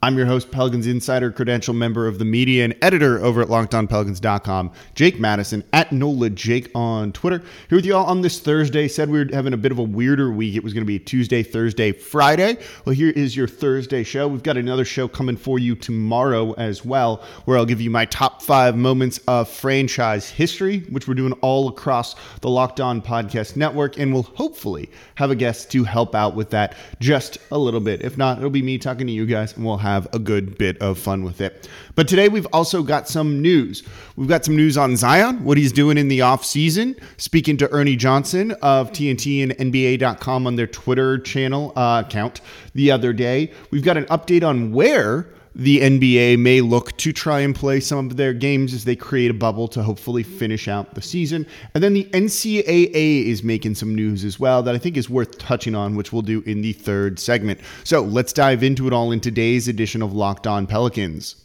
I'm 0.00 0.16
your 0.16 0.26
host, 0.26 0.52
Pelicans 0.52 0.86
Insider, 0.86 1.32
credential 1.32 1.74
member 1.74 2.06
of 2.06 2.20
the 2.20 2.24
media 2.24 2.64
and 2.64 2.72
editor 2.82 3.18
over 3.18 3.42
at 3.42 3.48
LockedOnPelicans.com, 3.48 4.70
Jake 4.94 5.18
Madison 5.18 5.64
at 5.72 5.90
NOLA 5.90 6.30
Jake 6.30 6.70
on 6.72 7.10
Twitter. 7.10 7.42
Here 7.68 7.78
with 7.78 7.84
you 7.84 7.96
all 7.96 8.06
on 8.06 8.20
this 8.20 8.38
Thursday. 8.38 8.86
Said 8.86 9.10
we 9.10 9.18
were 9.18 9.28
having 9.32 9.54
a 9.54 9.56
bit 9.56 9.72
of 9.72 9.80
a 9.80 9.82
weirder 9.82 10.30
week. 10.30 10.54
It 10.54 10.62
was 10.62 10.72
going 10.72 10.84
to 10.84 10.86
be 10.86 11.00
Tuesday, 11.00 11.42
Thursday, 11.42 11.90
Friday. 11.90 12.58
Well, 12.84 12.94
here 12.94 13.10
is 13.10 13.36
your 13.36 13.48
Thursday 13.48 14.04
show. 14.04 14.28
We've 14.28 14.44
got 14.44 14.56
another 14.56 14.84
show 14.84 15.08
coming 15.08 15.36
for 15.36 15.58
you 15.58 15.74
tomorrow 15.74 16.52
as 16.52 16.84
well, 16.84 17.24
where 17.44 17.58
I'll 17.58 17.66
give 17.66 17.80
you 17.80 17.90
my 17.90 18.04
top 18.04 18.40
five 18.40 18.76
moments 18.76 19.18
of 19.26 19.48
franchise 19.48 20.30
history, 20.30 20.78
which 20.90 21.08
we're 21.08 21.14
doing 21.14 21.32
all 21.40 21.66
across 21.66 22.14
the 22.40 22.48
Locked 22.48 22.78
On 22.78 23.02
Podcast 23.02 23.56
Network, 23.56 23.98
and 23.98 24.14
we'll 24.14 24.22
hopefully 24.22 24.90
have 25.16 25.32
a 25.32 25.34
guest 25.34 25.72
to 25.72 25.82
help 25.82 26.14
out 26.14 26.36
with 26.36 26.50
that 26.50 26.76
just 27.00 27.38
a 27.50 27.58
little 27.58 27.80
bit. 27.80 28.02
If 28.02 28.16
not, 28.16 28.38
it'll 28.38 28.48
be 28.48 28.62
me 28.62 28.78
talking 28.78 29.08
to 29.08 29.12
you 29.12 29.26
guys, 29.26 29.54
and 29.54 29.64
we'll 29.64 29.78
have 29.78 29.87
have 29.94 30.08
a 30.12 30.18
good 30.18 30.58
bit 30.58 30.78
of 30.78 30.98
fun 30.98 31.22
with 31.22 31.40
it. 31.40 31.68
But 31.94 32.08
today 32.08 32.28
we've 32.28 32.46
also 32.52 32.82
got 32.82 33.08
some 33.08 33.42
news. 33.42 33.82
We've 34.16 34.28
got 34.28 34.44
some 34.44 34.56
news 34.56 34.76
on 34.76 34.96
Zion, 34.96 35.44
what 35.44 35.58
he's 35.58 35.72
doing 35.72 35.98
in 35.98 36.08
the 36.08 36.22
off 36.22 36.44
season. 36.44 36.96
Speaking 37.16 37.56
to 37.58 37.70
Ernie 37.70 37.96
Johnson 37.96 38.52
of 38.62 38.92
TNT 38.92 39.42
and 39.42 39.52
NBA.com 39.72 40.46
on 40.46 40.56
their 40.56 40.66
Twitter 40.66 41.18
channel 41.18 41.72
uh, 41.76 42.02
account 42.06 42.40
the 42.74 42.90
other 42.90 43.12
day. 43.12 43.52
We've 43.70 43.84
got 43.84 43.96
an 43.96 44.04
update 44.06 44.46
on 44.46 44.72
where 44.72 45.26
the 45.54 45.80
NBA 45.80 46.38
may 46.38 46.60
look 46.60 46.96
to 46.98 47.12
try 47.12 47.40
and 47.40 47.54
play 47.54 47.80
some 47.80 48.10
of 48.10 48.16
their 48.16 48.32
games 48.32 48.74
as 48.74 48.84
they 48.84 48.96
create 48.96 49.30
a 49.30 49.34
bubble 49.34 49.68
to 49.68 49.82
hopefully 49.82 50.22
finish 50.22 50.68
out 50.68 50.94
the 50.94 51.02
season. 51.02 51.46
And 51.74 51.82
then 51.82 51.94
the 51.94 52.04
NCAA 52.12 53.26
is 53.26 53.42
making 53.42 53.74
some 53.74 53.94
news 53.94 54.24
as 54.24 54.38
well 54.38 54.62
that 54.62 54.74
I 54.74 54.78
think 54.78 54.96
is 54.96 55.10
worth 55.10 55.38
touching 55.38 55.74
on, 55.74 55.96
which 55.96 56.12
we'll 56.12 56.22
do 56.22 56.42
in 56.46 56.62
the 56.62 56.72
third 56.72 57.18
segment. 57.18 57.60
So 57.84 58.02
let's 58.02 58.32
dive 58.32 58.62
into 58.62 58.86
it 58.86 58.92
all 58.92 59.12
in 59.12 59.20
today's 59.20 59.68
edition 59.68 60.02
of 60.02 60.12
Locked 60.12 60.46
On 60.46 60.66
Pelicans. 60.66 61.36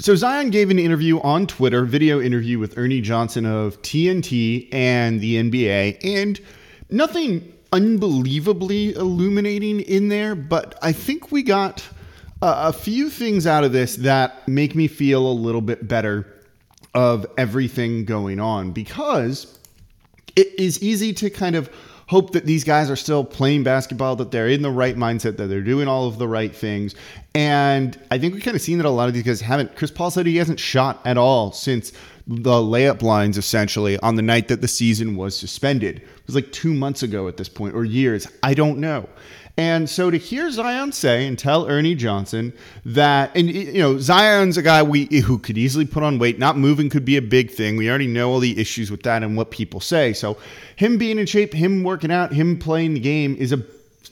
So 0.00 0.14
Zion 0.14 0.50
gave 0.50 0.70
an 0.70 0.78
interview 0.78 1.18
on 1.20 1.46
Twitter, 1.48 1.84
video 1.84 2.20
interview 2.20 2.60
with 2.60 2.78
Ernie 2.78 3.00
Johnson 3.00 3.44
of 3.44 3.82
TNT 3.82 4.72
and 4.72 5.20
the 5.20 5.36
NBA, 5.42 5.98
and 6.04 6.40
nothing 6.88 7.52
unbelievably 7.72 8.94
illuminating 8.94 9.80
in 9.80 10.08
there, 10.08 10.34
but 10.34 10.78
I 10.82 10.92
think 10.92 11.32
we 11.32 11.42
got 11.42 11.86
a 12.42 12.72
few 12.72 13.10
things 13.10 13.46
out 13.46 13.64
of 13.64 13.72
this 13.72 13.96
that 13.96 14.46
make 14.46 14.74
me 14.74 14.88
feel 14.88 15.26
a 15.26 15.32
little 15.32 15.60
bit 15.60 15.88
better 15.88 16.26
of 16.94 17.26
everything 17.36 18.04
going 18.04 18.40
on 18.40 18.72
because 18.72 19.58
it 20.36 20.48
is 20.58 20.82
easy 20.82 21.12
to 21.12 21.30
kind 21.30 21.56
of 21.56 21.70
hope 22.06 22.32
that 22.32 22.46
these 22.46 22.64
guys 22.64 22.90
are 22.90 22.96
still 22.96 23.22
playing 23.22 23.62
basketball, 23.62 24.16
that 24.16 24.30
they're 24.30 24.48
in 24.48 24.62
the 24.62 24.70
right 24.70 24.96
mindset, 24.96 25.36
that 25.36 25.46
they're 25.46 25.60
doing 25.60 25.86
all 25.86 26.06
of 26.06 26.18
the 26.18 26.26
right 26.26 26.56
things. 26.56 26.94
And 27.34 27.98
I 28.10 28.18
think 28.18 28.32
we've 28.32 28.42
kind 28.42 28.54
of 28.54 28.62
seen 28.62 28.78
that 28.78 28.86
a 28.86 28.90
lot 28.90 29.08
of 29.08 29.14
these 29.14 29.24
guys 29.24 29.42
haven't. 29.42 29.76
Chris 29.76 29.90
Paul 29.90 30.10
said 30.10 30.24
he 30.24 30.36
hasn't 30.36 30.58
shot 30.58 31.00
at 31.04 31.18
all 31.18 31.52
since 31.52 31.92
the 32.26 32.52
layup 32.52 33.02
lines 33.02 33.36
essentially 33.36 33.98
on 33.98 34.16
the 34.16 34.22
night 34.22 34.48
that 34.48 34.62
the 34.62 34.68
season 34.68 35.16
was 35.16 35.36
suspended. 35.36 35.96
It 35.98 36.26
was 36.26 36.34
like 36.34 36.50
two 36.50 36.72
months 36.72 37.02
ago 37.02 37.28
at 37.28 37.36
this 37.36 37.48
point, 37.48 37.74
or 37.74 37.84
years. 37.84 38.26
I 38.42 38.54
don't 38.54 38.78
know. 38.78 39.06
And 39.58 39.90
so 39.90 40.08
to 40.08 40.16
hear 40.16 40.52
Zion 40.52 40.92
say 40.92 41.26
and 41.26 41.36
tell 41.36 41.66
Ernie 41.66 41.96
Johnson 41.96 42.52
that, 42.84 43.36
and 43.36 43.50
you 43.50 43.82
know, 43.82 43.98
Zion's 43.98 44.56
a 44.56 44.62
guy 44.62 44.84
we 44.84 45.06
who 45.06 45.36
could 45.36 45.58
easily 45.58 45.84
put 45.84 46.04
on 46.04 46.20
weight. 46.20 46.38
Not 46.38 46.56
moving 46.56 46.88
could 46.88 47.04
be 47.04 47.16
a 47.16 47.22
big 47.22 47.50
thing. 47.50 47.76
We 47.76 47.90
already 47.90 48.06
know 48.06 48.30
all 48.30 48.38
the 48.38 48.56
issues 48.56 48.88
with 48.88 49.02
that 49.02 49.24
and 49.24 49.36
what 49.36 49.50
people 49.50 49.80
say. 49.80 50.12
So 50.12 50.38
him 50.76 50.96
being 50.96 51.18
in 51.18 51.26
shape, 51.26 51.52
him 51.52 51.82
working 51.82 52.12
out, 52.12 52.32
him 52.32 52.56
playing 52.56 52.94
the 52.94 53.00
game 53.00 53.34
is 53.34 53.52
a 53.52 53.60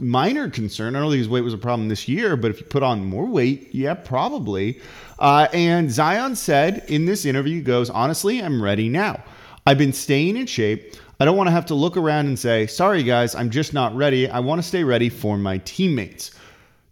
minor 0.01 0.51
concern. 0.51 0.97
I 0.97 0.99
don't 0.99 1.11
think 1.11 1.21
his 1.21 1.29
weight 1.29 1.45
was 1.45 1.55
a 1.55 1.59
problem 1.59 1.89
this 1.89 2.09
year, 2.09 2.37
but 2.37 2.51
if 2.51 2.61
you 2.61 2.67
put 2.67 2.83
on 2.83 3.05
more 3.05 3.27
weight, 3.27 3.69
yeah, 3.73 3.95
probably. 3.95 4.81
Uh, 5.21 5.47
and 5.53 5.93
Zion 5.93 6.35
said 6.35 6.85
in 6.89 7.05
this 7.07 7.25
interview, 7.25 7.63
goes, 7.63 7.89
honestly, 7.89 8.43
I'm 8.43 8.61
ready 8.61 8.89
now. 8.89 9.23
I've 9.65 9.79
been 9.79 9.93
staying 9.93 10.37
in 10.37 10.47
shape. 10.47 10.95
I 11.19 11.25
don't 11.25 11.37
want 11.37 11.47
to 11.47 11.53
have 11.53 11.67
to 11.67 11.75
look 11.75 11.97
around 11.97 12.27
and 12.27 12.39
say, 12.39 12.67
sorry 12.67 13.03
guys, 13.03 13.35
I'm 13.35 13.49
just 13.49 13.73
not 13.73 13.97
ready. 13.97 14.29
I 14.29 14.41
want 14.41 14.61
to 14.61 14.67
stay 14.67 14.85
ready 14.85 15.09
for 15.09 15.39
my 15.39 15.59
teammates. 15.59 16.31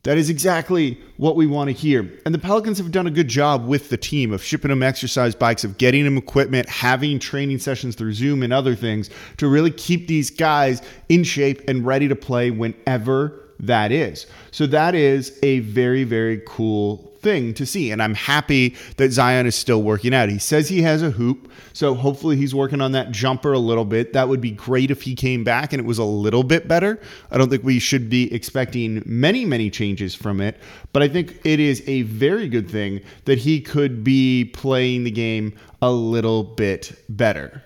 That 0.04 0.18
is 0.18 0.28
exactly 0.28 0.98
what 1.16 1.34
we 1.34 1.46
want 1.46 1.68
to 1.68 1.72
hear. 1.72 2.10
And 2.24 2.34
the 2.34 2.38
Pelicans 2.38 2.76
have 2.78 2.90
done 2.90 3.06
a 3.06 3.10
good 3.10 3.28
job 3.28 3.66
with 3.66 3.88
the 3.88 3.96
team 3.96 4.32
of 4.32 4.42
shipping 4.42 4.68
them 4.68 4.82
exercise 4.82 5.34
bikes, 5.34 5.64
of 5.64 5.78
getting 5.78 6.04
them 6.04 6.18
equipment, 6.18 6.68
having 6.68 7.18
training 7.18 7.58
sessions 7.58 7.94
through 7.96 8.12
Zoom 8.12 8.42
and 8.42 8.52
other 8.52 8.74
things 8.74 9.08
to 9.38 9.48
really 9.48 9.70
keep 9.70 10.06
these 10.06 10.30
guys 10.30 10.82
in 11.08 11.24
shape 11.24 11.62
and 11.68 11.86
ready 11.86 12.06
to 12.08 12.16
play 12.16 12.50
whenever 12.50 13.41
that 13.60 13.92
is. 13.92 14.26
So 14.50 14.66
that 14.66 14.94
is 14.94 15.38
a 15.42 15.60
very, 15.60 16.04
very 16.04 16.42
cool 16.46 17.13
thing 17.24 17.54
to 17.54 17.66
see. 17.66 17.90
And 17.90 18.00
I'm 18.00 18.14
happy 18.14 18.76
that 18.98 19.10
Zion 19.10 19.46
is 19.46 19.56
still 19.56 19.82
working 19.82 20.14
out. 20.14 20.28
He 20.28 20.38
says 20.38 20.68
he 20.68 20.82
has 20.82 21.02
a 21.02 21.10
hoop. 21.10 21.50
So 21.72 21.94
hopefully 21.94 22.36
he's 22.36 22.54
working 22.54 22.80
on 22.80 22.92
that 22.92 23.10
jumper 23.10 23.52
a 23.52 23.58
little 23.58 23.84
bit. 23.84 24.12
That 24.12 24.28
would 24.28 24.40
be 24.40 24.52
great 24.52 24.92
if 24.92 25.02
he 25.02 25.16
came 25.16 25.42
back 25.42 25.72
and 25.72 25.80
it 25.80 25.86
was 25.86 25.98
a 25.98 26.04
little 26.04 26.44
bit 26.44 26.68
better. 26.68 27.00
I 27.32 27.38
don't 27.38 27.50
think 27.50 27.64
we 27.64 27.80
should 27.80 28.08
be 28.08 28.32
expecting 28.32 29.02
many, 29.04 29.44
many 29.44 29.70
changes 29.70 30.14
from 30.14 30.40
it. 30.40 30.60
But 30.92 31.02
I 31.02 31.08
think 31.08 31.40
it 31.44 31.58
is 31.58 31.82
a 31.88 32.02
very 32.02 32.48
good 32.48 32.70
thing 32.70 33.00
that 33.24 33.38
he 33.38 33.60
could 33.60 34.04
be 34.04 34.44
playing 34.44 35.02
the 35.02 35.10
game 35.10 35.54
a 35.82 35.91
little 35.91 36.44
bit 36.44 36.92
better. 37.08 37.62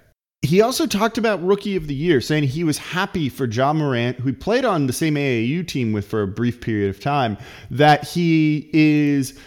He 0.48 0.62
also 0.62 0.86
talked 0.86 1.18
about 1.18 1.44
rookie 1.44 1.76
of 1.76 1.88
the 1.88 1.94
year, 1.94 2.22
saying 2.22 2.44
he 2.44 2.64
was 2.64 2.78
happy 2.78 3.28
for 3.28 3.44
Ja 3.44 3.74
Morant, 3.74 4.18
who 4.18 4.32
played 4.32 4.64
on 4.64 4.86
the 4.86 4.94
same 4.94 5.14
AAU 5.14 5.68
team 5.68 5.92
with 5.92 6.08
for 6.08 6.22
a 6.22 6.26
brief 6.26 6.62
period 6.62 6.88
of 6.88 6.98
time, 6.98 7.36
that 7.70 8.08
he 8.08 8.70
is 8.72 9.38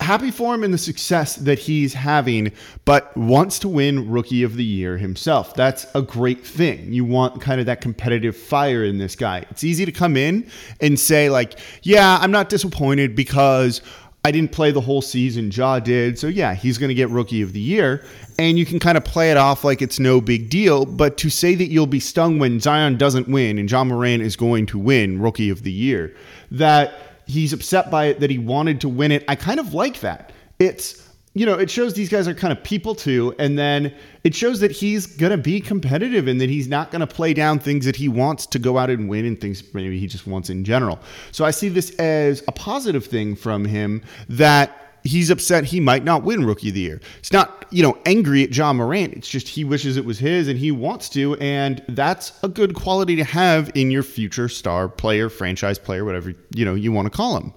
happy 0.00 0.32
for 0.32 0.52
him 0.52 0.64
and 0.64 0.74
the 0.74 0.78
success 0.78 1.36
that 1.36 1.60
he's 1.60 1.94
having, 1.94 2.50
but 2.84 3.16
wants 3.16 3.60
to 3.60 3.68
win 3.68 4.10
rookie 4.10 4.42
of 4.42 4.56
the 4.56 4.64
year 4.64 4.98
himself. 4.98 5.54
That's 5.54 5.86
a 5.94 6.02
great 6.02 6.44
thing. 6.44 6.92
You 6.92 7.04
want 7.04 7.40
kind 7.40 7.60
of 7.60 7.66
that 7.66 7.80
competitive 7.80 8.36
fire 8.36 8.82
in 8.82 8.98
this 8.98 9.14
guy. 9.14 9.44
It's 9.50 9.62
easy 9.62 9.84
to 9.84 9.92
come 9.92 10.16
in 10.16 10.50
and 10.80 10.98
say, 10.98 11.30
like, 11.30 11.60
yeah, 11.84 12.18
I'm 12.20 12.32
not 12.32 12.48
disappointed 12.48 13.14
because 13.14 13.80
I 14.28 14.30
didn't 14.30 14.52
play 14.52 14.72
the 14.72 14.82
whole 14.82 15.00
season. 15.00 15.50
Ja 15.50 15.78
did. 15.78 16.18
So, 16.18 16.26
yeah, 16.26 16.52
he's 16.52 16.76
going 16.76 16.88
to 16.88 16.94
get 16.94 17.08
rookie 17.08 17.40
of 17.40 17.54
the 17.54 17.60
year. 17.60 18.04
And 18.38 18.58
you 18.58 18.66
can 18.66 18.78
kind 18.78 18.98
of 18.98 19.04
play 19.06 19.30
it 19.30 19.38
off 19.38 19.64
like 19.64 19.80
it's 19.80 19.98
no 19.98 20.20
big 20.20 20.50
deal. 20.50 20.84
But 20.84 21.16
to 21.16 21.30
say 21.30 21.54
that 21.54 21.68
you'll 21.68 21.86
be 21.86 21.98
stung 21.98 22.38
when 22.38 22.60
Zion 22.60 22.98
doesn't 22.98 23.26
win 23.26 23.56
and 23.56 23.70
Ja 23.70 23.84
Morant 23.84 24.22
is 24.22 24.36
going 24.36 24.66
to 24.66 24.78
win 24.78 25.18
rookie 25.18 25.48
of 25.48 25.62
the 25.62 25.72
year, 25.72 26.14
that 26.50 26.92
he's 27.26 27.54
upset 27.54 27.90
by 27.90 28.04
it, 28.08 28.20
that 28.20 28.28
he 28.28 28.36
wanted 28.36 28.82
to 28.82 28.88
win 28.90 29.12
it, 29.12 29.24
I 29.28 29.34
kind 29.34 29.58
of 29.58 29.72
like 29.72 30.00
that. 30.00 30.30
It's 30.58 31.07
you 31.34 31.46
know, 31.46 31.54
it 31.54 31.70
shows 31.70 31.94
these 31.94 32.08
guys 32.08 32.26
are 32.26 32.34
kind 32.34 32.52
of 32.52 32.62
people 32.64 32.94
too. 32.94 33.34
And 33.38 33.58
then 33.58 33.94
it 34.24 34.34
shows 34.34 34.60
that 34.60 34.72
he's 34.72 35.06
going 35.06 35.30
to 35.30 35.38
be 35.38 35.60
competitive 35.60 36.26
and 36.26 36.40
that 36.40 36.48
he's 36.48 36.68
not 36.68 36.90
going 36.90 37.00
to 37.00 37.06
play 37.06 37.34
down 37.34 37.58
things 37.58 37.84
that 37.84 37.96
he 37.96 38.08
wants 38.08 38.46
to 38.46 38.58
go 38.58 38.78
out 38.78 38.90
and 38.90 39.08
win 39.08 39.24
and 39.24 39.40
things 39.40 39.62
maybe 39.74 39.98
he 39.98 40.06
just 40.06 40.26
wants 40.26 40.50
in 40.50 40.64
general. 40.64 40.98
So 41.30 41.44
I 41.44 41.50
see 41.50 41.68
this 41.68 41.90
as 41.98 42.42
a 42.48 42.52
positive 42.52 43.06
thing 43.06 43.36
from 43.36 43.64
him 43.64 44.02
that 44.28 44.88
he's 45.04 45.30
upset 45.30 45.64
he 45.64 45.80
might 45.80 46.04
not 46.04 46.22
win 46.22 46.44
rookie 46.44 46.68
of 46.68 46.74
the 46.74 46.80
year. 46.80 47.00
It's 47.18 47.32
not, 47.32 47.66
you 47.70 47.82
know, 47.82 47.98
angry 48.04 48.42
at 48.42 48.54
Ja 48.54 48.72
Morant. 48.72 49.14
It's 49.14 49.28
just 49.28 49.48
he 49.48 49.64
wishes 49.64 49.96
it 49.96 50.04
was 50.04 50.18
his 50.18 50.48
and 50.48 50.58
he 50.58 50.72
wants 50.72 51.08
to. 51.10 51.36
And 51.36 51.82
that's 51.88 52.32
a 52.42 52.48
good 52.48 52.74
quality 52.74 53.16
to 53.16 53.24
have 53.24 53.70
in 53.74 53.90
your 53.90 54.02
future 54.02 54.48
star 54.48 54.88
player, 54.88 55.28
franchise 55.28 55.78
player, 55.78 56.04
whatever, 56.04 56.34
you 56.54 56.64
know, 56.64 56.74
you 56.74 56.90
want 56.90 57.06
to 57.06 57.16
call 57.16 57.36
him. 57.36 57.52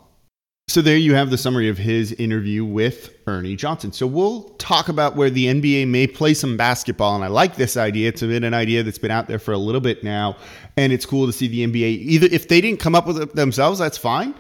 So 0.72 0.82
there 0.82 0.96
you 0.96 1.16
have 1.16 1.32
the 1.32 1.38
summary 1.38 1.68
of 1.68 1.78
his 1.78 2.14
interview 2.14 2.64
with 2.64 3.14
Ernie 3.28 3.58
Johnson. 3.58 3.92
So 3.92 4.08
we'll 4.08 4.44
talk 4.52 4.88
about 4.88 5.18
where 5.18 5.30
the 5.30 5.48
NBA 5.48 5.90
may 5.90 6.08
play 6.08 6.34
some 6.34 6.56
basketball, 6.56 7.14
and 7.14 7.26
I 7.26 7.28
like 7.28 7.58
this 7.58 7.76
idea. 7.76 8.08
It's 8.08 8.22
been 8.22 8.46
an 8.46 8.54
idea 8.54 8.82
that's 8.82 8.98
been 8.98 9.12
out 9.12 9.28
there 9.28 9.38
for 9.38 9.52
a 9.52 9.58
little 9.58 9.82
bit 9.82 10.02
now, 10.02 10.38
and 10.78 10.94
it's 10.94 11.06
cool 11.06 11.26
to 11.26 11.34
see 11.34 11.50
the 11.50 11.68
NBA 11.68 12.04
either 12.04 12.30
if 12.32 12.48
they 12.48 12.62
didn't 12.62 12.80
come 12.80 12.96
up 12.96 13.06
with 13.06 13.22
it 13.22 13.36
themselves, 13.36 13.80
that's 13.80 13.98
fine, 13.98 14.34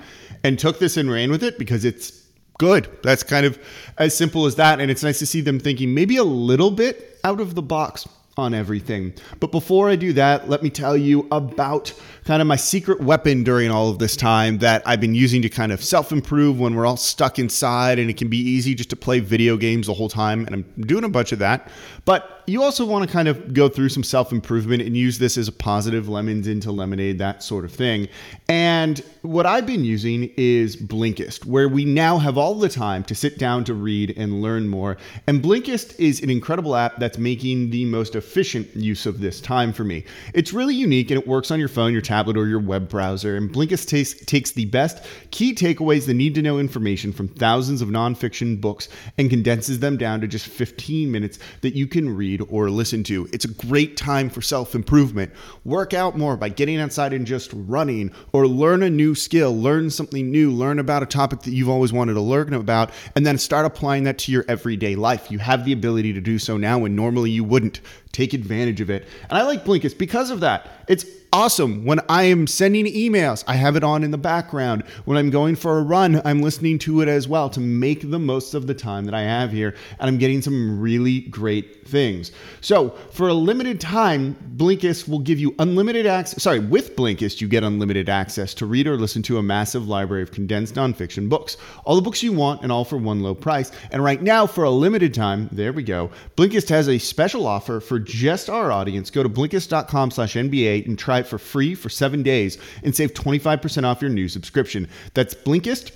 and 0.45 0.57
took 0.57 0.79
this 0.79 0.95
and 0.95 1.11
ran 1.11 1.31
with 1.31 1.43
it 1.43 1.59
because 1.59 1.83
it's 1.83 2.25
good. 2.57 2.87
That's 3.03 3.23
kind 3.23 3.45
of 3.45 3.59
as 3.97 4.15
simple 4.15 4.45
as 4.45 4.55
that, 4.55 4.79
and 4.79 4.89
it's 4.89 5.03
nice 5.03 5.19
to 5.19 5.25
see 5.25 5.41
them 5.41 5.59
thinking 5.59 5.93
maybe 5.93 6.15
a 6.15 6.23
little 6.23 6.71
bit 6.71 7.19
out 7.25 7.41
of 7.41 7.55
the 7.55 7.61
box 7.61 8.07
on 8.37 8.53
everything. 8.53 9.13
But 9.41 9.51
before 9.51 9.89
I 9.89 9.97
do 9.97 10.13
that, 10.13 10.49
let 10.49 10.63
me 10.63 10.69
tell 10.69 10.95
you 10.95 11.27
about 11.29 11.93
kind 12.23 12.41
of 12.41 12.47
my 12.47 12.55
secret 12.55 13.01
weapon 13.01 13.43
during 13.43 13.71
all 13.71 13.89
of 13.89 13.99
this 13.99 14.15
time 14.15 14.59
that 14.59 14.83
I've 14.85 15.01
been 15.01 15.15
using 15.15 15.41
to 15.41 15.49
kind 15.49 15.71
of 15.71 15.83
self 15.83 16.11
improve 16.11 16.59
when 16.59 16.75
we're 16.75 16.85
all 16.85 16.97
stuck 16.97 17.39
inside 17.39 17.99
and 17.99 18.09
it 18.09 18.17
can 18.17 18.27
be 18.27 18.37
easy 18.37 18.75
just 18.75 18.89
to 18.91 18.95
play 18.95 19.19
video 19.19 19.57
games 19.57 19.87
the 19.87 19.93
whole 19.93 20.09
time. 20.09 20.45
And 20.45 20.55
I'm 20.55 20.83
doing 20.85 21.03
a 21.03 21.09
bunch 21.09 21.31
of 21.31 21.39
that. 21.39 21.69
But 22.05 22.43
you 22.47 22.63
also 22.63 22.85
want 22.85 23.07
to 23.07 23.11
kind 23.11 23.27
of 23.27 23.53
go 23.53 23.69
through 23.69 23.89
some 23.89 24.03
self 24.03 24.31
improvement 24.31 24.81
and 24.81 24.95
use 24.95 25.17
this 25.17 25.37
as 25.37 25.47
a 25.47 25.51
positive 25.51 26.09
lemons 26.09 26.47
into 26.47 26.71
lemonade, 26.71 27.17
that 27.19 27.43
sort 27.43 27.65
of 27.65 27.71
thing. 27.71 28.07
And 28.49 29.03
what 29.21 29.45
I've 29.45 29.65
been 29.65 29.83
using 29.83 30.31
is 30.37 30.75
Blinkist, 30.75 31.45
where 31.45 31.69
we 31.69 31.85
now 31.85 32.17
have 32.17 32.37
all 32.37 32.55
the 32.55 32.69
time 32.69 33.03
to 33.05 33.15
sit 33.15 33.37
down 33.37 33.63
to 33.65 33.73
read 33.73 34.13
and 34.17 34.41
learn 34.41 34.67
more. 34.67 34.97
And 35.27 35.41
Blinkist 35.41 35.99
is 35.99 36.21
an 36.21 36.29
incredible 36.29 36.75
app 36.75 36.97
that's 36.97 37.17
making 37.17 37.69
the 37.69 37.85
most 37.85 38.15
efficient 38.15 38.75
use 38.75 39.05
of 39.05 39.21
this 39.21 39.39
time 39.39 39.71
for 39.71 39.83
me. 39.83 40.03
It's 40.33 40.53
really 40.53 40.75
unique 40.75 41.11
and 41.11 41.19
it 41.19 41.27
works 41.27 41.51
on 41.51 41.59
your 41.59 41.69
phone, 41.69 41.93
your 41.93 42.01
tablet, 42.11 42.35
or 42.35 42.45
your 42.45 42.59
web 42.59 42.89
browser. 42.89 43.37
And 43.37 43.49
Blinkist 43.49 43.87
takes, 43.87 44.51
the 44.51 44.65
best 44.65 45.01
key 45.31 45.55
takeaways, 45.55 46.05
the 46.05 46.13
need 46.13 46.35
to 46.35 46.41
know 46.41 46.59
information 46.59 47.13
from 47.13 47.29
thousands 47.29 47.81
of 47.81 47.87
nonfiction 47.87 48.59
books 48.59 48.89
and 49.17 49.29
condenses 49.29 49.79
them 49.79 49.95
down 49.95 50.19
to 50.19 50.27
just 50.27 50.45
15 50.47 51.09
minutes 51.09 51.39
that 51.61 51.73
you 51.73 51.87
can 51.87 52.13
read 52.13 52.41
or 52.49 52.69
listen 52.69 53.01
to. 53.05 53.29
It's 53.31 53.45
a 53.45 53.53
great 53.53 53.95
time 53.95 54.29
for 54.29 54.41
self 54.41 54.75
improvement. 54.75 55.31
Work 55.63 55.93
out 55.93 56.17
more 56.17 56.35
by 56.35 56.49
getting 56.49 56.81
outside 56.81 57.13
and 57.13 57.25
just 57.25 57.49
running, 57.53 58.11
or 58.33 58.45
learn 58.45 58.83
a 58.83 58.89
new 58.89 59.15
skill, 59.15 59.55
learn 59.57 59.89
something 59.89 60.29
new, 60.29 60.51
learn 60.51 60.79
about 60.79 61.03
a 61.03 61.05
topic 61.05 61.43
that 61.43 61.53
you've 61.53 61.69
always 61.69 61.93
wanted 61.93 62.15
to 62.15 62.21
learn 62.21 62.53
about, 62.53 62.91
and 63.15 63.25
then 63.25 63.37
start 63.37 63.65
applying 63.65 64.03
that 64.03 64.17
to 64.17 64.33
your 64.33 64.43
everyday 64.49 64.95
life. 64.95 65.31
You 65.31 65.39
have 65.39 65.63
the 65.63 65.71
ability 65.71 66.11
to 66.11 66.19
do 66.19 66.37
so 66.39 66.57
now 66.57 66.79
when 66.79 66.93
normally 66.93 67.31
you 67.31 67.45
wouldn't. 67.45 67.79
Take 68.11 68.33
advantage 68.33 68.81
of 68.81 68.89
it. 68.89 69.07
And 69.29 69.37
I 69.37 69.43
like 69.43 69.63
Blinkist 69.63 69.97
because 69.97 70.29
of 70.29 70.41
that. 70.41 70.69
It's 70.87 71.05
awesome. 71.33 71.85
When 71.85 72.01
I 72.09 72.23
am 72.23 72.45
sending 72.45 72.85
emails, 72.85 73.45
I 73.47 73.53
have 73.53 73.77
it 73.77 73.83
on 73.83 74.03
in 74.03 74.11
the 74.11 74.17
background. 74.17 74.83
When 75.05 75.17
I'm 75.17 75.29
going 75.29 75.55
for 75.55 75.77
a 75.77 75.81
run, 75.81 76.21
I'm 76.25 76.41
listening 76.41 76.77
to 76.79 77.01
it 77.01 77.07
as 77.07 77.27
well 77.27 77.49
to 77.51 77.61
make 77.61 78.09
the 78.09 78.19
most 78.19 78.53
of 78.53 78.67
the 78.67 78.73
time 78.73 79.05
that 79.05 79.13
I 79.13 79.21
have 79.21 79.51
here. 79.51 79.73
And 79.99 80.09
I'm 80.09 80.17
getting 80.17 80.41
some 80.41 80.81
really 80.81 81.21
great 81.21 81.87
things. 81.87 82.33
So, 82.59 82.89
for 83.11 83.29
a 83.29 83.33
limited 83.33 83.79
time, 83.79 84.35
Blinkist 84.57 85.07
will 85.07 85.19
give 85.19 85.39
you 85.39 85.55
unlimited 85.59 86.05
access. 86.05 86.43
Sorry, 86.43 86.59
with 86.59 86.97
Blinkist, 86.97 87.39
you 87.39 87.47
get 87.47 87.63
unlimited 87.63 88.09
access 88.09 88.53
to 88.55 88.65
read 88.65 88.85
or 88.85 88.97
listen 88.97 89.23
to 89.23 89.37
a 89.37 89.43
massive 89.43 89.87
library 89.87 90.23
of 90.23 90.31
condensed 90.31 90.75
nonfiction 90.75 91.29
books. 91.29 91.55
All 91.85 91.95
the 91.95 92.01
books 92.01 92.21
you 92.21 92.33
want 92.33 92.61
and 92.61 92.71
all 92.73 92.83
for 92.83 92.97
one 92.97 93.21
low 93.21 93.35
price. 93.35 93.71
And 93.91 94.03
right 94.03 94.21
now, 94.21 94.45
for 94.45 94.65
a 94.65 94.69
limited 94.69 95.13
time, 95.13 95.47
there 95.53 95.71
we 95.71 95.83
go, 95.83 96.11
Blinkist 96.35 96.67
has 96.69 96.89
a 96.89 96.97
special 96.97 97.47
offer 97.47 97.79
for 97.79 97.99
just 98.01 98.49
our 98.49 98.71
audience. 98.71 99.09
Go 99.09 99.23
to 99.23 99.29
blinkist.com 99.29 100.11
slash 100.11 100.33
NBA 100.33 100.85
and 100.85 100.97
try 100.97 101.19
it 101.19 101.27
for 101.27 101.37
free 101.37 101.75
for 101.75 101.89
seven 101.89 102.23
days 102.23 102.57
and 102.83 102.95
save 102.95 103.13
25% 103.13 103.83
off 103.83 104.01
your 104.01 104.11
new 104.11 104.27
subscription. 104.27 104.87
That's 105.13 105.33
Blinkist 105.33 105.91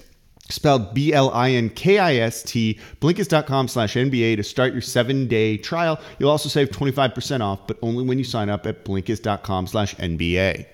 spelled 0.50 0.94
b-l-i-n-k-i-s-t 0.94 2.80
blinkist.com 3.02 3.68
slash 3.68 3.96
nba 3.96 4.36
to 4.36 4.44
start 4.44 4.74
your 4.74 4.82
seven 4.82 5.28
day 5.28 5.58
trial 5.58 6.00
you'll 6.20 6.30
also 6.30 6.48
save 6.48 6.70
25% 6.70 7.42
off 7.42 7.66
but 7.66 7.80
only 7.82 8.04
when 8.04 8.20
you 8.20 8.24
sign 8.24 8.48
up 8.48 8.68
at 8.68 8.86
blinkist.com 8.86 9.66
slash 9.66 9.96
nba 9.96 10.68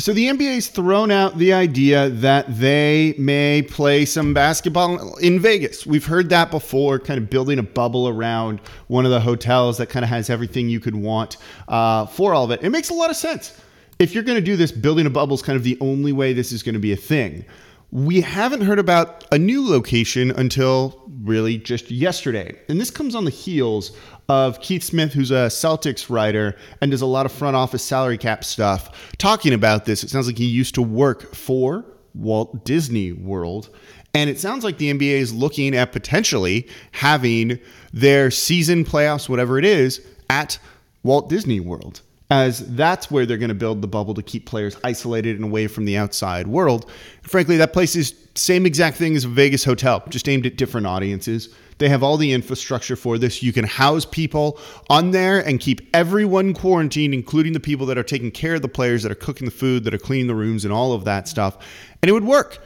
so 0.00 0.12
the 0.12 0.28
NBA's 0.28 0.68
thrown 0.68 1.10
out 1.10 1.38
the 1.38 1.52
idea 1.52 2.08
that 2.08 2.46
they 2.48 3.16
may 3.18 3.62
play 3.62 4.04
some 4.04 4.32
basketball 4.32 5.16
in 5.16 5.40
Vegas. 5.40 5.84
We've 5.84 6.04
heard 6.04 6.28
that 6.28 6.52
before, 6.52 7.00
kind 7.00 7.18
of 7.18 7.28
building 7.28 7.58
a 7.58 7.64
bubble 7.64 8.06
around 8.06 8.60
one 8.86 9.04
of 9.04 9.10
the 9.10 9.18
hotels 9.18 9.76
that 9.78 9.88
kind 9.88 10.04
of 10.04 10.08
has 10.08 10.30
everything 10.30 10.68
you 10.68 10.78
could 10.78 10.94
want 10.94 11.38
uh, 11.66 12.06
for 12.06 12.32
all 12.32 12.44
of 12.44 12.52
it. 12.52 12.62
It 12.62 12.70
makes 12.70 12.90
a 12.90 12.94
lot 12.94 13.10
of 13.10 13.16
sense. 13.16 13.60
If 13.98 14.14
you're 14.14 14.22
going 14.22 14.38
to 14.38 14.44
do 14.44 14.54
this, 14.54 14.70
building 14.70 15.06
a 15.06 15.10
bubble 15.10 15.34
is 15.34 15.42
kind 15.42 15.56
of 15.56 15.64
the 15.64 15.76
only 15.80 16.12
way 16.12 16.32
this 16.32 16.52
is 16.52 16.62
going 16.62 16.74
to 16.74 16.80
be 16.80 16.92
a 16.92 16.96
thing. 16.96 17.44
We 17.90 18.20
haven't 18.20 18.60
heard 18.60 18.78
about 18.78 19.24
a 19.32 19.38
new 19.38 19.68
location 19.68 20.30
until 20.30 21.02
really 21.22 21.58
just 21.58 21.90
yesterday. 21.90 22.56
And 22.68 22.80
this 22.80 22.92
comes 22.92 23.16
on 23.16 23.24
the 23.24 23.32
heels 23.32 23.96
of 24.28 24.60
Keith 24.60 24.82
Smith, 24.82 25.12
who's 25.12 25.30
a 25.30 25.46
Celtics 25.46 26.10
writer 26.10 26.54
and 26.80 26.90
does 26.90 27.00
a 27.00 27.06
lot 27.06 27.26
of 27.26 27.32
front 27.32 27.56
office 27.56 27.82
salary 27.82 28.18
cap 28.18 28.44
stuff, 28.44 29.12
talking 29.16 29.54
about 29.54 29.86
this. 29.86 30.04
It 30.04 30.10
sounds 30.10 30.26
like 30.26 30.36
he 30.36 30.46
used 30.46 30.74
to 30.74 30.82
work 30.82 31.34
for 31.34 31.84
Walt 32.14 32.64
Disney 32.64 33.12
World. 33.12 33.70
And 34.14 34.28
it 34.28 34.38
sounds 34.38 34.64
like 34.64 34.78
the 34.78 34.92
NBA 34.92 35.18
is 35.18 35.32
looking 35.32 35.74
at 35.74 35.92
potentially 35.92 36.68
having 36.92 37.58
their 37.92 38.30
season 38.30 38.84
playoffs, 38.84 39.28
whatever 39.28 39.58
it 39.58 39.64
is, 39.64 40.04
at 40.28 40.58
Walt 41.02 41.28
Disney 41.28 41.60
World 41.60 42.02
as 42.30 42.74
that's 42.76 43.10
where 43.10 43.24
they're 43.24 43.38
going 43.38 43.48
to 43.48 43.54
build 43.54 43.80
the 43.80 43.88
bubble 43.88 44.14
to 44.14 44.22
keep 44.22 44.44
players 44.44 44.76
isolated 44.84 45.36
and 45.36 45.44
away 45.44 45.66
from 45.66 45.86
the 45.86 45.96
outside 45.96 46.46
world. 46.46 46.90
Frankly, 47.22 47.56
that 47.56 47.72
place 47.72 47.96
is 47.96 48.14
same 48.34 48.66
exact 48.66 48.96
thing 48.96 49.16
as 49.16 49.24
a 49.24 49.28
Vegas 49.28 49.64
hotel, 49.64 50.02
just 50.08 50.28
aimed 50.28 50.46
at 50.46 50.56
different 50.56 50.86
audiences. 50.86 51.48
They 51.78 51.88
have 51.88 52.02
all 52.02 52.16
the 52.16 52.32
infrastructure 52.32 52.96
for 52.96 53.18
this. 53.18 53.42
You 53.42 53.52
can 53.52 53.64
house 53.64 54.04
people 54.04 54.58
on 54.90 55.12
there 55.12 55.40
and 55.40 55.58
keep 55.58 55.88
everyone 55.94 56.52
quarantined, 56.52 57.14
including 57.14 57.52
the 57.52 57.60
people 57.60 57.86
that 57.86 57.96
are 57.96 58.02
taking 58.02 58.30
care 58.30 58.54
of 58.54 58.62
the 58.62 58.68
players, 58.68 59.02
that 59.04 59.12
are 59.12 59.16
cooking 59.16 59.44
the 59.44 59.52
food, 59.52 59.84
that 59.84 59.94
are 59.94 59.98
cleaning 59.98 60.26
the 60.26 60.34
rooms, 60.34 60.64
and 60.64 60.72
all 60.72 60.92
of 60.92 61.04
that 61.04 61.28
stuff. 61.28 61.56
And 62.02 62.08
it 62.08 62.12
would 62.12 62.24
work. 62.24 62.58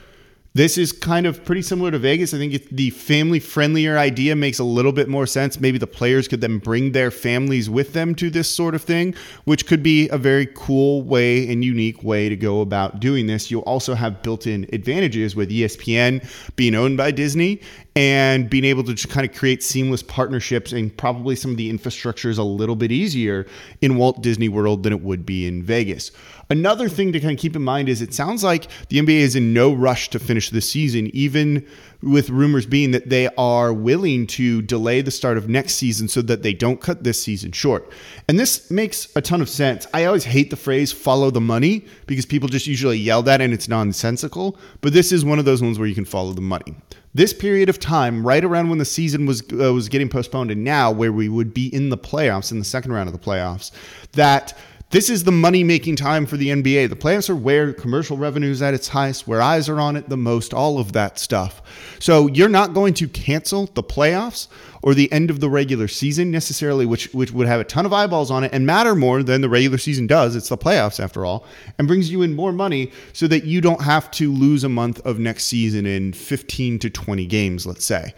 This 0.54 0.76
is 0.76 0.92
kind 0.92 1.24
of 1.24 1.46
pretty 1.46 1.62
similar 1.62 1.90
to 1.90 1.98
Vegas. 1.98 2.34
I 2.34 2.38
think 2.38 2.68
the 2.68 2.90
family 2.90 3.40
friendlier 3.40 3.96
idea 3.96 4.36
makes 4.36 4.58
a 4.58 4.64
little 4.64 4.92
bit 4.92 5.08
more 5.08 5.26
sense. 5.26 5.58
Maybe 5.58 5.78
the 5.78 5.86
players 5.86 6.28
could 6.28 6.42
then 6.42 6.58
bring 6.58 6.92
their 6.92 7.10
families 7.10 7.70
with 7.70 7.94
them 7.94 8.14
to 8.16 8.28
this 8.28 8.54
sort 8.54 8.74
of 8.74 8.82
thing, 8.82 9.14
which 9.44 9.66
could 9.66 9.82
be 9.82 10.10
a 10.10 10.18
very 10.18 10.46
cool 10.54 11.00
way 11.04 11.50
and 11.50 11.64
unique 11.64 12.02
way 12.02 12.28
to 12.28 12.36
go 12.36 12.60
about 12.60 13.00
doing 13.00 13.26
this. 13.26 13.50
You'll 13.50 13.62
also 13.62 13.94
have 13.94 14.22
built 14.22 14.46
in 14.46 14.66
advantages 14.74 15.34
with 15.34 15.48
ESPN 15.48 16.22
being 16.54 16.74
owned 16.74 16.98
by 16.98 17.12
Disney 17.12 17.62
and 17.96 18.50
being 18.50 18.64
able 18.64 18.84
to 18.84 18.92
just 18.92 19.08
kind 19.08 19.28
of 19.28 19.34
create 19.34 19.62
seamless 19.62 20.02
partnerships 20.02 20.72
and 20.72 20.94
probably 20.94 21.34
some 21.34 21.52
of 21.52 21.56
the 21.56 21.70
infrastructure 21.70 22.28
is 22.28 22.38
a 22.38 22.44
little 22.44 22.76
bit 22.76 22.92
easier 22.92 23.46
in 23.80 23.96
Walt 23.96 24.22
Disney 24.22 24.50
World 24.50 24.82
than 24.82 24.92
it 24.92 25.00
would 25.00 25.24
be 25.24 25.46
in 25.46 25.62
Vegas. 25.62 26.10
Another 26.52 26.86
thing 26.86 27.14
to 27.14 27.18
kind 27.18 27.32
of 27.32 27.38
keep 27.38 27.56
in 27.56 27.62
mind 27.62 27.88
is 27.88 28.02
it 28.02 28.12
sounds 28.12 28.44
like 28.44 28.68
the 28.90 28.98
NBA 28.98 29.20
is 29.20 29.34
in 29.34 29.54
no 29.54 29.72
rush 29.72 30.10
to 30.10 30.18
finish 30.18 30.50
the 30.50 30.60
season, 30.60 31.08
even 31.14 31.66
with 32.02 32.28
rumors 32.28 32.66
being 32.66 32.90
that 32.90 33.08
they 33.08 33.26
are 33.38 33.72
willing 33.72 34.26
to 34.26 34.60
delay 34.60 35.00
the 35.00 35.10
start 35.10 35.38
of 35.38 35.48
next 35.48 35.76
season 35.76 36.08
so 36.08 36.20
that 36.20 36.42
they 36.42 36.52
don't 36.52 36.78
cut 36.78 37.04
this 37.04 37.22
season 37.22 37.52
short. 37.52 37.90
And 38.28 38.38
this 38.38 38.70
makes 38.70 39.08
a 39.16 39.22
ton 39.22 39.40
of 39.40 39.48
sense. 39.48 39.86
I 39.94 40.04
always 40.04 40.24
hate 40.24 40.50
the 40.50 40.56
phrase 40.56 40.92
follow 40.92 41.30
the 41.30 41.40
money 41.40 41.86
because 42.04 42.26
people 42.26 42.50
just 42.50 42.66
usually 42.66 42.98
yell 42.98 43.22
that 43.22 43.40
and 43.40 43.54
it's 43.54 43.66
nonsensical, 43.66 44.58
but 44.82 44.92
this 44.92 45.10
is 45.10 45.24
one 45.24 45.38
of 45.38 45.46
those 45.46 45.62
ones 45.62 45.78
where 45.78 45.88
you 45.88 45.94
can 45.94 46.04
follow 46.04 46.34
the 46.34 46.42
money. 46.42 46.74
This 47.14 47.32
period 47.32 47.70
of 47.70 47.78
time, 47.78 48.26
right 48.26 48.44
around 48.44 48.68
when 48.68 48.78
the 48.78 48.86
season 48.86 49.26
was 49.26 49.42
uh, 49.52 49.72
was 49.72 49.90
getting 49.90 50.08
postponed, 50.08 50.50
and 50.50 50.64
now 50.64 50.90
where 50.90 51.12
we 51.12 51.28
would 51.28 51.52
be 51.52 51.66
in 51.74 51.90
the 51.90 51.98
playoffs, 51.98 52.50
in 52.50 52.58
the 52.58 52.64
second 52.64 52.92
round 52.92 53.06
of 53.06 53.12
the 53.12 53.18
playoffs, 53.18 53.70
that 54.12 54.56
this 54.92 55.08
is 55.08 55.24
the 55.24 55.32
money 55.32 55.64
making 55.64 55.96
time 55.96 56.26
for 56.26 56.36
the 56.36 56.48
NBA. 56.48 56.90
The 56.90 56.96
playoffs 56.96 57.30
are 57.30 57.34
where 57.34 57.72
commercial 57.72 58.18
revenue 58.18 58.50
is 58.50 58.60
at 58.60 58.74
its 58.74 58.88
highest, 58.88 59.26
where 59.26 59.40
eyes 59.40 59.66
are 59.70 59.80
on 59.80 59.96
it 59.96 60.10
the 60.10 60.18
most, 60.18 60.52
all 60.52 60.78
of 60.78 60.92
that 60.92 61.18
stuff. 61.18 61.62
So 61.98 62.26
you're 62.26 62.50
not 62.50 62.74
going 62.74 62.92
to 62.94 63.08
cancel 63.08 63.70
the 63.72 63.82
playoffs 63.82 64.48
or 64.82 64.92
the 64.92 65.10
end 65.10 65.30
of 65.30 65.40
the 65.40 65.48
regular 65.48 65.88
season 65.88 66.30
necessarily, 66.30 66.84
which 66.84 67.10
which 67.14 67.32
would 67.32 67.46
have 67.46 67.60
a 67.60 67.64
ton 67.64 67.86
of 67.86 67.92
eyeballs 67.94 68.30
on 68.30 68.44
it 68.44 68.52
and 68.52 68.66
matter 68.66 68.94
more 68.94 69.22
than 69.22 69.40
the 69.40 69.48
regular 69.48 69.78
season 69.78 70.06
does. 70.06 70.36
It's 70.36 70.50
the 70.50 70.58
playoffs 70.58 71.02
after 71.02 71.24
all, 71.24 71.46
and 71.78 71.88
brings 71.88 72.10
you 72.10 72.20
in 72.20 72.36
more 72.36 72.52
money 72.52 72.92
so 73.14 73.26
that 73.28 73.44
you 73.44 73.62
don't 73.62 73.80
have 73.80 74.10
to 74.12 74.30
lose 74.30 74.62
a 74.62 74.68
month 74.68 75.00
of 75.06 75.18
next 75.18 75.44
season 75.44 75.86
in 75.86 76.12
15 76.12 76.78
to 76.80 76.90
20 76.90 77.26
games, 77.26 77.66
let's 77.66 77.86
say 77.86 78.12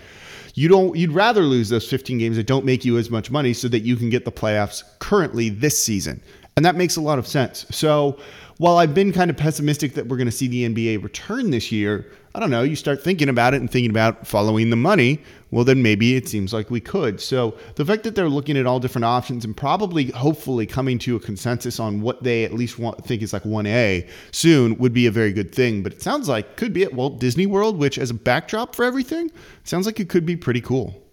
you 0.56 0.68
don't 0.68 0.96
you'd 0.96 1.10
rather 1.10 1.42
lose 1.42 1.68
those 1.68 1.88
15 1.88 2.18
games 2.18 2.36
that 2.36 2.46
don't 2.46 2.64
make 2.64 2.84
you 2.84 2.96
as 2.96 3.10
much 3.10 3.28
money 3.30 3.52
so 3.52 3.66
that 3.68 3.80
you 3.80 3.96
can 3.96 4.08
get 4.08 4.24
the 4.24 4.32
playoffs 4.32 4.84
currently 5.00 5.48
this 5.48 5.82
season 5.82 6.22
and 6.56 6.64
that 6.64 6.76
makes 6.76 6.96
a 6.96 7.00
lot 7.00 7.18
of 7.18 7.26
sense. 7.26 7.66
So 7.70 8.18
while 8.58 8.76
I've 8.76 8.94
been 8.94 9.12
kind 9.12 9.30
of 9.30 9.36
pessimistic 9.36 9.94
that 9.94 10.06
we're 10.06 10.16
going 10.16 10.26
to 10.26 10.32
see 10.32 10.46
the 10.46 10.68
NBA 10.68 11.02
return 11.02 11.50
this 11.50 11.72
year, 11.72 12.10
I 12.36 12.40
don't 12.40 12.50
know, 12.50 12.62
you 12.62 12.76
start 12.76 13.02
thinking 13.02 13.28
about 13.28 13.54
it 13.54 13.60
and 13.60 13.70
thinking 13.70 13.90
about 13.90 14.26
following 14.26 14.70
the 14.70 14.76
money, 14.76 15.20
well, 15.52 15.64
then 15.64 15.82
maybe 15.82 16.16
it 16.16 16.28
seems 16.28 16.52
like 16.52 16.70
we 16.70 16.80
could. 16.80 17.20
So 17.20 17.56
the 17.76 17.84
fact 17.84 18.02
that 18.04 18.16
they're 18.16 18.28
looking 18.28 18.56
at 18.56 18.66
all 18.66 18.80
different 18.80 19.04
options 19.04 19.44
and 19.44 19.56
probably, 19.56 20.10
hopefully, 20.10 20.66
coming 20.66 20.98
to 21.00 21.14
a 21.14 21.20
consensus 21.20 21.78
on 21.78 22.00
what 22.00 22.24
they 22.24 22.44
at 22.44 22.52
least 22.52 22.78
want, 22.78 23.04
think 23.04 23.22
is 23.22 23.32
like 23.32 23.44
1A 23.44 24.08
soon 24.32 24.76
would 24.78 24.92
be 24.92 25.06
a 25.06 25.12
very 25.12 25.32
good 25.32 25.54
thing. 25.54 25.82
But 25.84 25.92
it 25.92 26.02
sounds 26.02 26.28
like 26.28 26.56
could 26.56 26.72
be 26.72 26.82
at 26.82 26.92
Walt 26.92 27.20
Disney 27.20 27.46
World, 27.46 27.78
which, 27.78 27.98
as 27.98 28.10
a 28.10 28.14
backdrop 28.14 28.74
for 28.74 28.84
everything, 28.84 29.30
sounds 29.62 29.86
like 29.86 30.00
it 30.00 30.08
could 30.08 30.26
be 30.26 30.36
pretty 30.36 30.60
cool. 30.60 31.03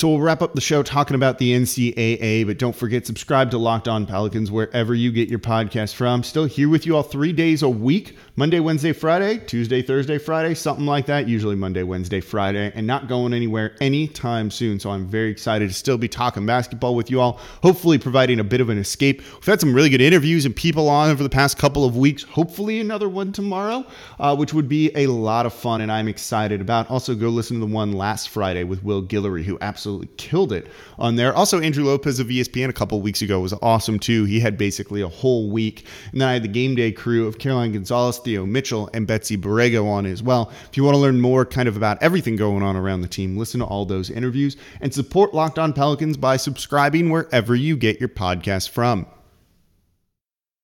So 0.00 0.08
we'll 0.08 0.20
wrap 0.20 0.40
up 0.40 0.54
the 0.54 0.62
show 0.62 0.82
talking 0.82 1.14
about 1.14 1.36
the 1.36 1.52
NCAA, 1.52 2.46
but 2.46 2.58
don't 2.58 2.74
forget 2.74 3.06
subscribe 3.06 3.50
to 3.50 3.58
Locked 3.58 3.86
On 3.86 4.06
Pelicans 4.06 4.50
wherever 4.50 4.94
you 4.94 5.12
get 5.12 5.28
your 5.28 5.38
podcast 5.38 5.92
from. 5.92 6.22
Still 6.22 6.46
here 6.46 6.70
with 6.70 6.86
you 6.86 6.96
all 6.96 7.02
three 7.02 7.34
days 7.34 7.62
a 7.62 7.68
week 7.68 8.16
Monday, 8.34 8.60
Wednesday, 8.60 8.94
Friday, 8.94 9.36
Tuesday, 9.44 9.82
Thursday, 9.82 10.16
Friday, 10.16 10.54
something 10.54 10.86
like 10.86 11.04
that. 11.04 11.28
Usually 11.28 11.54
Monday, 11.54 11.82
Wednesday, 11.82 12.22
Friday, 12.22 12.72
and 12.74 12.86
not 12.86 13.08
going 13.08 13.34
anywhere 13.34 13.76
anytime 13.82 14.50
soon. 14.50 14.80
So 14.80 14.88
I'm 14.88 15.06
very 15.06 15.30
excited 15.30 15.68
to 15.68 15.74
still 15.74 15.98
be 15.98 16.08
talking 16.08 16.46
basketball 16.46 16.94
with 16.94 17.10
you 17.10 17.20
all, 17.20 17.38
hopefully 17.62 17.98
providing 17.98 18.40
a 18.40 18.44
bit 18.44 18.62
of 18.62 18.70
an 18.70 18.78
escape. 18.78 19.20
We've 19.20 19.44
had 19.44 19.60
some 19.60 19.74
really 19.74 19.90
good 19.90 20.00
interviews 20.00 20.46
and 20.46 20.56
people 20.56 20.88
on 20.88 21.10
over 21.10 21.22
the 21.22 21.28
past 21.28 21.58
couple 21.58 21.84
of 21.84 21.98
weeks. 21.98 22.22
Hopefully 22.22 22.80
another 22.80 23.10
one 23.10 23.32
tomorrow, 23.32 23.84
uh, 24.18 24.34
which 24.34 24.54
would 24.54 24.66
be 24.66 24.90
a 24.94 25.08
lot 25.08 25.44
of 25.44 25.52
fun, 25.52 25.82
and 25.82 25.92
I'm 25.92 26.08
excited 26.08 26.62
about. 26.62 26.90
Also, 26.90 27.14
go 27.14 27.28
listen 27.28 27.60
to 27.60 27.66
the 27.66 27.70
one 27.70 27.92
last 27.92 28.30
Friday 28.30 28.64
with 28.64 28.82
Will 28.82 29.02
Guillory, 29.02 29.44
who 29.44 29.58
absolutely 29.60 29.79
killed 30.16 30.52
it 30.52 30.66
on 30.98 31.16
there. 31.16 31.34
Also, 31.34 31.60
Andrew 31.60 31.84
Lopez 31.84 32.18
of 32.20 32.28
ESPN 32.28 32.68
a 32.68 32.72
couple 32.72 33.00
weeks 33.00 33.22
ago 33.22 33.40
was 33.40 33.52
awesome 33.62 33.98
too. 33.98 34.24
He 34.24 34.40
had 34.40 34.56
basically 34.56 35.02
a 35.02 35.08
whole 35.08 35.50
week. 35.50 35.86
And 36.12 36.20
then 36.20 36.28
I 36.28 36.34
had 36.34 36.42
the 36.42 36.48
game 36.48 36.74
day 36.74 36.92
crew 36.92 37.26
of 37.26 37.38
Caroline 37.38 37.72
Gonzalez, 37.72 38.18
Theo 38.18 38.46
Mitchell, 38.46 38.88
and 38.94 39.06
Betsy 39.06 39.36
Borrego 39.36 39.86
on 39.86 40.06
as 40.06 40.22
well. 40.22 40.50
If 40.68 40.76
you 40.76 40.84
want 40.84 40.94
to 40.94 41.00
learn 41.00 41.20
more 41.20 41.44
kind 41.44 41.68
of 41.68 41.76
about 41.76 42.02
everything 42.02 42.36
going 42.36 42.62
on 42.62 42.76
around 42.76 43.02
the 43.02 43.08
team, 43.08 43.36
listen 43.36 43.60
to 43.60 43.66
all 43.66 43.84
those 43.84 44.10
interviews 44.10 44.56
and 44.80 44.92
support 44.92 45.34
Locked 45.34 45.58
On 45.58 45.72
Pelicans 45.72 46.16
by 46.16 46.36
subscribing 46.36 47.10
wherever 47.10 47.54
you 47.54 47.76
get 47.76 48.00
your 48.00 48.08
podcast 48.08 48.70
from. 48.70 49.06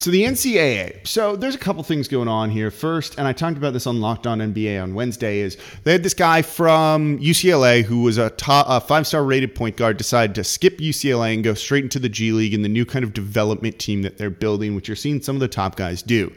So 0.00 0.10
the 0.10 0.24
NCAA. 0.24 1.06
So 1.06 1.36
there's 1.36 1.54
a 1.54 1.58
couple 1.58 1.82
things 1.82 2.06
going 2.06 2.28
on 2.28 2.50
here. 2.50 2.70
First, 2.70 3.16
and 3.18 3.26
I 3.26 3.32
talked 3.32 3.56
about 3.56 3.72
this 3.72 3.86
on 3.86 4.02
Locked 4.02 4.26
On 4.26 4.38
NBA 4.38 4.80
on 4.80 4.94
Wednesday, 4.94 5.38
is 5.38 5.56
they 5.84 5.92
had 5.92 6.02
this 6.02 6.12
guy 6.12 6.42
from 6.42 7.18
UCLA 7.18 7.82
who 7.82 8.02
was 8.02 8.18
a, 8.18 8.28
top, 8.30 8.66
a 8.68 8.78
five-star 8.78 9.24
rated 9.24 9.54
point 9.54 9.76
guard 9.76 9.96
decide 9.96 10.34
to 10.34 10.44
skip 10.44 10.78
UCLA 10.78 11.32
and 11.34 11.42
go 11.42 11.54
straight 11.54 11.82
into 11.82 11.98
the 11.98 12.10
G 12.10 12.32
League 12.32 12.52
and 12.52 12.62
the 12.62 12.68
new 12.68 12.84
kind 12.84 13.04
of 13.04 13.14
development 13.14 13.78
team 13.78 14.02
that 14.02 14.18
they're 14.18 14.28
building, 14.28 14.74
which 14.74 14.86
you're 14.86 14.96
seeing 14.96 15.22
some 15.22 15.34
of 15.34 15.40
the 15.40 15.48
top 15.48 15.76
guys 15.76 16.02
do. 16.02 16.30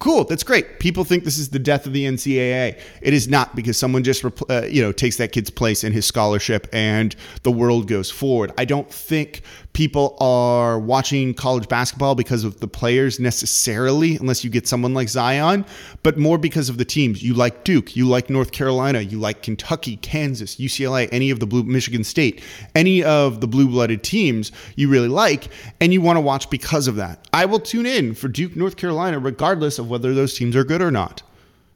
Cool, 0.00 0.24
that's 0.24 0.42
great. 0.42 0.80
People 0.80 1.04
think 1.04 1.24
this 1.24 1.38
is 1.38 1.50
the 1.50 1.58
death 1.58 1.84
of 1.84 1.92
the 1.92 2.06
NCAA. 2.06 2.80
It 3.02 3.12
is 3.12 3.28
not 3.28 3.54
because 3.54 3.76
someone 3.76 4.02
just 4.02 4.24
uh, 4.24 4.62
you 4.62 4.80
know 4.80 4.92
takes 4.92 5.18
that 5.18 5.30
kid's 5.32 5.50
place 5.50 5.84
in 5.84 5.92
his 5.92 6.06
scholarship 6.06 6.66
and 6.72 7.14
the 7.42 7.50
world 7.50 7.86
goes 7.86 8.10
forward. 8.10 8.50
I 8.56 8.64
don't 8.64 8.90
think 8.90 9.42
people 9.72 10.16
are 10.20 10.78
watching 10.78 11.34
college 11.34 11.68
basketball 11.68 12.14
because 12.14 12.44
of 12.44 12.60
the 12.60 12.66
players 12.66 13.20
necessarily, 13.20 14.16
unless 14.16 14.42
you 14.42 14.50
get 14.50 14.66
someone 14.66 14.94
like 14.94 15.08
Zion, 15.08 15.64
but 16.02 16.18
more 16.18 16.38
because 16.38 16.68
of 16.68 16.78
the 16.78 16.84
teams. 16.84 17.22
You 17.22 17.34
like 17.34 17.64
Duke, 17.64 17.94
you 17.94 18.08
like 18.08 18.30
North 18.30 18.52
Carolina, 18.52 19.00
you 19.00 19.18
like 19.18 19.42
Kentucky, 19.42 19.96
Kansas, 19.98 20.56
UCLA, 20.56 21.08
any 21.12 21.30
of 21.30 21.40
the 21.40 21.46
blue 21.46 21.62
Michigan 21.62 22.04
State, 22.04 22.42
any 22.74 23.04
of 23.04 23.40
the 23.40 23.46
blue-blooded 23.46 24.02
teams 24.02 24.50
you 24.76 24.88
really 24.88 25.08
like, 25.08 25.48
and 25.80 25.92
you 25.92 26.00
want 26.00 26.16
to 26.16 26.20
watch 26.20 26.50
because 26.50 26.88
of 26.88 26.96
that. 26.96 27.28
I 27.32 27.44
will 27.44 27.60
tune 27.60 27.86
in 27.86 28.14
for 28.14 28.28
Duke, 28.28 28.56
North 28.56 28.76
Carolina, 28.76 29.18
regardless 29.18 29.78
of 29.78 29.89
whether 29.90 30.14
those 30.14 30.34
teams 30.34 30.56
are 30.56 30.64
good 30.64 30.80
or 30.80 30.90
not. 30.90 31.22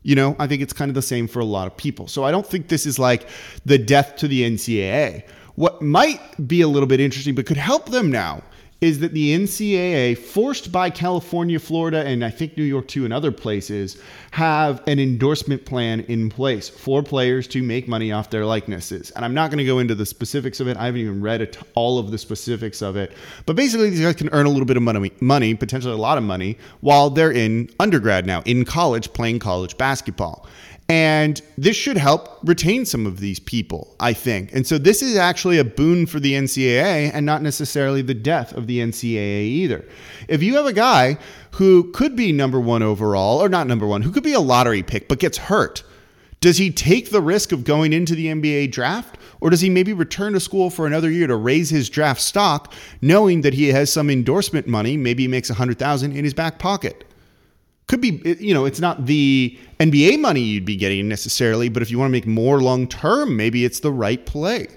You 0.03 0.15
know, 0.15 0.37
I 0.39 0.47
think 0.47 0.63
it's 0.63 0.73
kind 0.73 0.91
of 0.91 0.95
the 0.95 1.03
same 1.03 1.27
for 1.27 1.41
a 1.41 1.45
lot 1.45 1.67
of 1.67 1.77
people. 1.77 2.09
So 2.09 2.25
I 2.25 2.31
don't 2.31 2.47
think 2.47 2.69
this 2.69 2.87
is 2.87 2.99
like 2.99 3.29
the 3.65 3.79
death 3.79 4.17
to 4.17 4.29
the 4.29 4.43
NCAA. 4.43 5.25
What 5.55 5.81
might 5.83 6.21
be 6.47 6.61
a 6.61 6.69
little 6.69 6.87
bit 6.87 7.01
interesting, 7.01 7.35
but 7.35 7.47
could 7.47 7.57
help 7.57 7.91
them 7.91 8.11
now, 8.11 8.43
is 8.85 8.99
that 8.99 9.15
the 9.15 9.35
NCAA, 9.35 10.19
forced 10.19 10.71
by 10.71 10.91
California, 10.91 11.59
Florida, 11.59 12.05
and 12.05 12.23
I 12.23 12.29
think 12.29 12.55
New 12.59 12.65
York 12.65 12.87
too, 12.87 13.07
and 13.07 13.15
other 13.15 13.33
places, 13.33 13.97
have 14.33 14.83
an 14.87 14.99
endorsement 14.99 15.65
plan 15.65 16.01
in 16.01 16.29
place 16.29 16.69
for 16.69 17.03
players 17.03 17.49
to 17.49 17.63
make 17.63 17.89
money 17.89 18.13
off 18.13 18.29
their 18.29 18.45
likenesses. 18.45 19.11
And 19.13 19.25
I'm 19.25 19.33
not 19.33 19.49
going 19.51 19.57
to 19.57 19.65
go 19.65 19.79
into 19.79 19.95
the 19.95 20.05
specifics 20.05 20.61
of 20.61 20.69
it. 20.69 20.77
I 20.77 20.85
haven't 20.85 21.01
even 21.01 21.23
read 21.23 21.57
all 21.75 21.99
of 21.99 22.11
the 22.11 22.19
specifics 22.19 22.83
of 22.83 22.95
it. 22.97 23.13
But 23.47 23.57
basically, 23.57 23.89
these 23.89 24.03
guys 24.03 24.17
can 24.17 24.29
earn 24.33 24.45
a 24.45 24.51
little 24.51 24.67
bit 24.67 24.77
of 24.77 24.83
money, 24.83 25.13
money, 25.21 25.55
potentially 25.55 25.95
a 25.95 25.97
lot 25.97 26.19
of 26.19 26.25
money, 26.25 26.59
while 26.83 27.09
they're 27.09 27.33
in 27.33 27.71
undergrad 27.81 28.27
now, 28.27 28.43
in 28.45 28.67
college, 28.67 29.11
playing 29.15 29.39
college 29.39 29.79
basketball. 29.79 30.47
And 30.89 31.41
this 31.57 31.77
should 31.77 31.97
help 31.97 32.39
retain 32.45 32.85
some 32.85 33.07
of 33.07 33.19
these 33.19 33.41
people, 33.41 33.97
I 34.01 34.13
think. 34.13 34.53
And 34.53 34.67
so 34.67 34.77
this 34.77 35.03
is 35.03 35.17
actually 35.17 35.59
a 35.59 35.65
boon 35.65 36.05
for 36.05 36.21
the 36.21 36.35
NCAA 36.35 37.11
and 37.15 37.25
not 37.25 37.41
necessarily 37.41 38.03
the 38.03 38.15
death 38.15 38.53
of 38.53 38.67
the 38.67 38.81
NCAA 38.81 39.45
either. 39.45 39.85
If 40.29 40.43
you 40.43 40.57
have 40.57 40.67
a 40.67 40.75
guy 40.75 41.17
who 41.53 41.91
could 41.93 42.15
be 42.15 42.33
number 42.33 42.61
one 42.61 42.83
overall, 42.83 43.43
or 43.43 43.49
not 43.49 43.67
number 43.67 43.87
one, 43.87 44.03
who 44.03 44.11
could 44.11 44.23
be 44.23 44.35
a 44.35 44.41
lottery 44.41 44.83
pick 44.83 45.09
but 45.09 45.21
gets 45.21 45.39
hurt, 45.39 45.83
does 46.41 46.59
he 46.59 46.71
take 46.71 47.11
the 47.11 47.23
risk 47.23 47.53
of 47.53 47.65
going 47.65 47.95
into 47.95 48.15
the 48.15 48.27
NBA 48.27 48.71
draft? 48.71 49.17
Or 49.41 49.49
does 49.49 49.63
he 49.63 49.71
maybe 49.71 49.95
return 49.95 50.35
to 50.35 50.41
school 50.41 50.69
for 50.69 50.87
another 50.87 51.11
year 51.11 51.27
to 51.27 51.37
raise 51.37 51.71
his 51.71 51.89
draft 51.89 52.21
stock, 52.21 52.75
knowing 53.01 53.41
that 53.41 53.55
he 53.55 53.69
has 53.69 53.91
some 53.91 54.11
endorsement 54.11 54.67
money, 54.67 54.99
maybe 54.99 55.23
he 55.23 55.29
makes 55.29 55.49
a 55.49 55.55
hundred 55.55 55.79
thousand 55.79 56.15
in 56.15 56.25
his 56.25 56.35
back 56.35 56.59
pocket? 56.59 57.05
Could 57.87 58.01
be 58.01 58.21
you 58.41 58.55
know 58.55 58.65
it's 58.65 58.81
not 58.81 59.07
the 59.07 59.59
NBA 59.79 60.21
money 60.21 60.41
you'd 60.41 60.65
be 60.65 60.77
getting 60.77 61.09
necessarily, 61.09 61.69
but 61.69 61.83
if 61.83 61.91
you 61.91 61.99
want 61.99 62.09
to 62.09 62.13
make 62.13 62.27
more 62.27 62.61
long 62.61 62.87
term, 62.89 63.37
maybe 63.37 63.65
it's 63.65 63.81
the 63.81 63.93
right 63.93 64.25
play. 64.25 64.69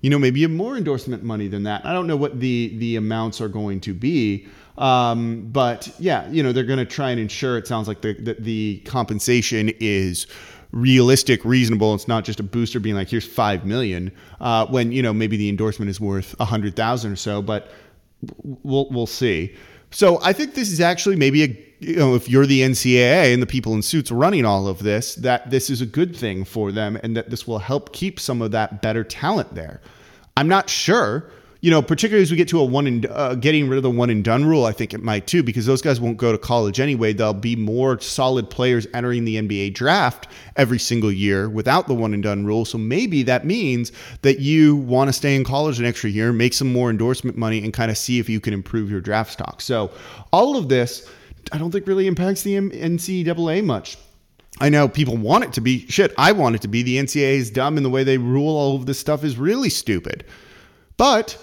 You 0.00 0.10
know, 0.10 0.18
maybe 0.18 0.40
you 0.40 0.48
have 0.48 0.56
more 0.56 0.76
endorsement 0.76 1.22
money 1.22 1.48
than 1.48 1.62
that. 1.64 1.86
I 1.86 1.92
don't 1.92 2.06
know 2.06 2.16
what 2.16 2.40
the 2.40 2.76
the 2.78 2.96
amounts 2.96 3.40
are 3.40 3.48
going 3.48 3.80
to 3.80 3.94
be, 3.94 4.46
um, 4.78 5.48
but 5.52 5.92
yeah, 5.98 6.28
you 6.30 6.42
know 6.42 6.52
they're 6.52 6.64
going 6.64 6.78
to 6.78 6.84
try 6.84 7.10
and 7.10 7.20
ensure. 7.20 7.56
It 7.56 7.66
sounds 7.66 7.88
like 7.88 8.00
the 8.00 8.14
the, 8.14 8.34
the 8.38 8.78
compensation 8.84 9.70
is 9.80 10.26
realistic, 10.72 11.44
reasonable. 11.44 11.94
It's 11.94 12.08
not 12.08 12.24
just 12.24 12.40
a 12.40 12.42
booster 12.42 12.80
being 12.80 12.96
like, 12.96 13.08
here's 13.08 13.26
five 13.26 13.64
million, 13.64 14.10
uh, 14.40 14.66
when 14.66 14.90
you 14.90 15.02
know 15.02 15.12
maybe 15.12 15.36
the 15.36 15.48
endorsement 15.48 15.88
is 15.88 16.00
worth 16.00 16.34
a 16.40 16.44
hundred 16.44 16.74
thousand 16.74 17.12
or 17.12 17.16
so. 17.16 17.42
But 17.42 17.70
we'll 18.42 18.88
we'll 18.90 19.06
see. 19.06 19.54
So 19.92 20.20
I 20.22 20.32
think 20.32 20.54
this 20.54 20.72
is 20.72 20.80
actually 20.80 21.16
maybe 21.16 21.42
a 21.42 21.71
you 21.82 21.96
know 21.96 22.14
if 22.14 22.28
you're 22.28 22.46
the 22.46 22.60
NCAA 22.60 23.32
and 23.32 23.42
the 23.42 23.46
people 23.46 23.74
in 23.74 23.82
suits 23.82 24.10
running 24.10 24.44
all 24.44 24.68
of 24.68 24.78
this, 24.80 25.14
that 25.16 25.50
this 25.50 25.70
is 25.70 25.80
a 25.80 25.86
good 25.86 26.14
thing 26.16 26.44
for 26.44 26.72
them 26.72 26.98
and 27.02 27.16
that 27.16 27.30
this 27.30 27.46
will 27.46 27.58
help 27.58 27.92
keep 27.92 28.20
some 28.20 28.42
of 28.42 28.50
that 28.52 28.82
better 28.82 29.04
talent 29.04 29.54
there. 29.54 29.80
I'm 30.36 30.48
not 30.48 30.70
sure 30.70 31.30
you 31.62 31.70
know, 31.70 31.80
particularly 31.80 32.24
as 32.24 32.30
we 32.32 32.36
get 32.36 32.48
to 32.48 32.58
a 32.58 32.64
one 32.64 32.88
and 32.88 33.06
uh, 33.06 33.36
getting 33.36 33.68
rid 33.68 33.76
of 33.76 33.84
the 33.84 33.90
one 33.90 34.10
and 34.10 34.24
done 34.24 34.44
rule, 34.44 34.64
I 34.64 34.72
think 34.72 34.92
it 34.92 35.00
might 35.00 35.28
too, 35.28 35.44
because 35.44 35.64
those 35.64 35.80
guys 35.80 36.00
won't 36.00 36.16
go 36.16 36.32
to 36.32 36.38
college 36.38 36.80
anyway. 36.80 37.12
There'll 37.12 37.32
be 37.34 37.54
more 37.54 38.00
solid 38.00 38.50
players 38.50 38.88
entering 38.92 39.24
the 39.24 39.36
NBA 39.36 39.74
draft 39.74 40.26
every 40.56 40.80
single 40.80 41.12
year 41.12 41.48
without 41.48 41.86
the 41.86 41.94
one 41.94 42.14
and 42.14 42.22
done 42.22 42.44
rule. 42.44 42.64
So 42.64 42.78
maybe 42.78 43.22
that 43.22 43.46
means 43.46 43.92
that 44.22 44.40
you 44.40 44.74
want 44.74 45.08
to 45.08 45.12
stay 45.12 45.36
in 45.36 45.44
college 45.44 45.78
an 45.78 45.86
extra 45.86 46.10
year, 46.10 46.32
make 46.32 46.52
some 46.52 46.70
more 46.72 46.90
endorsement 46.90 47.38
money, 47.38 47.62
and 47.62 47.72
kind 47.72 47.92
of 47.92 47.96
see 47.96 48.18
if 48.18 48.28
you 48.28 48.40
can 48.40 48.52
improve 48.52 48.90
your 48.90 49.00
draft 49.00 49.30
stock. 49.30 49.60
So 49.60 49.92
all 50.32 50.56
of 50.56 50.68
this, 50.68 51.08
I 51.50 51.58
don't 51.58 51.70
think 51.70 51.86
really 51.86 52.06
impacts 52.06 52.42
the 52.42 52.54
NCAA 52.54 53.64
much. 53.64 53.98
I 54.60 54.68
know 54.68 54.86
people 54.86 55.16
want 55.16 55.44
it 55.44 55.52
to 55.54 55.60
be 55.60 55.86
shit. 55.88 56.12
I 56.18 56.32
want 56.32 56.54
it 56.54 56.62
to 56.62 56.68
be. 56.68 56.82
The 56.82 56.98
NCAA 56.98 57.36
is 57.36 57.50
dumb, 57.50 57.76
and 57.76 57.84
the 57.84 57.90
way 57.90 58.04
they 58.04 58.18
rule 58.18 58.56
all 58.56 58.76
of 58.76 58.86
this 58.86 58.98
stuff 58.98 59.24
is 59.24 59.36
really 59.36 59.70
stupid. 59.70 60.24
But 60.96 61.38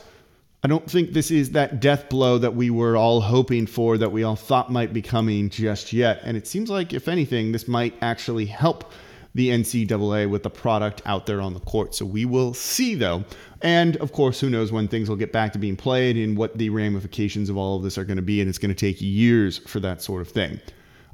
I 0.64 0.68
don't 0.68 0.90
think 0.90 1.12
this 1.12 1.32
is 1.32 1.52
that 1.52 1.80
death 1.80 2.10
blow 2.10 2.38
that 2.38 2.56
we 2.56 2.70
were 2.70 2.96
all 2.96 3.22
hoping 3.22 3.66
for, 3.66 3.98
that 3.98 4.12
we 4.12 4.24
all 4.24 4.36
thought 4.36 4.72
might 4.72 4.94
be 4.94 5.02
coming 5.02 5.50
just 5.50 5.92
yet. 5.92 6.20
And 6.24 6.38
it 6.38 6.48
seems 6.48 6.70
like, 6.70 6.94
if 6.94 7.08
anything, 7.08 7.52
this 7.52 7.68
might 7.68 7.96
actually 8.02 8.46
help 8.46 8.92
the 9.36 9.50
NCAA 9.50 10.30
with 10.30 10.44
the 10.44 10.50
product 10.50 11.02
out 11.06 11.26
there 11.26 11.42
on 11.42 11.54
the 11.54 11.60
court. 11.60 11.94
So 11.96 12.06
we 12.06 12.26
will 12.26 12.54
see, 12.54 12.96
though. 12.96 13.24
And 13.62 13.98
of 13.98 14.12
course, 14.12 14.40
who 14.40 14.50
knows 14.50 14.72
when 14.72 14.88
things 14.88 15.10
will 15.10 15.16
get 15.16 15.32
back 15.32 15.54
to 15.54 15.60
being 15.60 15.76
played 15.76 16.18
and 16.18 16.38
what 16.38 16.58
the 16.58 16.70
ramifications 16.70 17.50
of 17.50 17.58
all 17.58 17.78
of 17.78 17.84
this 17.84 17.98
are 17.98 18.06
going 18.06 18.18
to 18.18 18.24
be. 18.24 18.42
And 18.42 18.50
it's 18.50 18.58
going 18.58 18.74
to 18.74 18.76
take 18.76 19.02
years 19.02 19.60
for 19.60 19.80
that 19.82 20.02
sort 20.02 20.22
of 20.22 20.30
thing. 20.30 20.60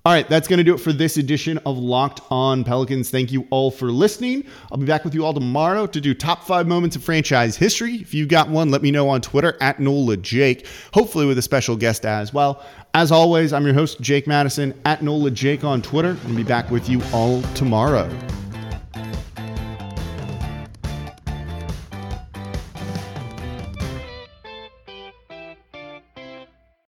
All 0.06 0.14
right, 0.14 0.30
that's 0.30 0.48
going 0.48 0.60
to 0.60 0.64
do 0.64 0.76
it 0.76 0.78
for 0.78 0.94
this 0.94 1.18
edition 1.18 1.58
of 1.66 1.80
Locked 1.80 2.22
On 2.30 2.64
Pelicans. 2.64 3.10
Thank 3.10 3.32
you 3.32 3.48
all 3.50 3.72
for 3.72 3.88
listening. 3.88 4.46
I'll 4.72 4.78
be 4.78 4.86
back 4.86 5.04
with 5.04 5.16
you 5.16 5.26
all 5.26 5.34
tomorrow 5.34 5.88
to 5.88 6.00
do 6.00 6.14
top 6.14 6.44
five 6.44 6.68
moments 6.68 6.96
of 6.96 7.04
franchise 7.04 7.58
history. 7.58 7.96
If 7.96 8.14
you 8.14 8.28
got 8.28 8.48
one, 8.48 8.70
let 8.70 8.84
me 8.84 8.92
know 8.92 9.10
on 9.10 9.22
Twitter 9.22 9.58
at 9.62 9.80
NOLA 9.80 10.18
Jake, 10.18 10.68
hopefully 10.94 11.26
with 11.26 11.40
a 11.40 11.42
special 11.42 11.76
guest 11.76 12.06
as 12.06 12.32
well. 12.32 12.64
As 12.94 13.12
always, 13.12 13.52
I'm 13.52 13.66
your 13.66 13.74
host, 13.74 14.00
Jake 14.00 14.28
Madison, 14.28 14.80
at 14.86 15.02
NOLA 15.02 15.32
Jake 15.32 15.64
on 15.64 15.82
Twitter. 15.82 16.16
I'll 16.28 16.36
be 16.36 16.44
back 16.44 16.70
with 16.70 16.88
you 16.88 17.02
all 17.12 17.42
tomorrow. 17.56 18.08